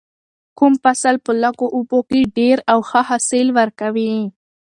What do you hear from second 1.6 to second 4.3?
اوبو کې ډیر او ښه حاصل ورکوي؟